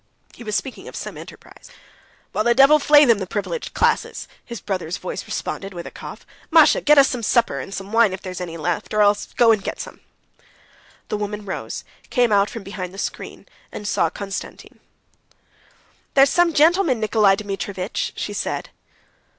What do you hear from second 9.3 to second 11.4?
go and get some." The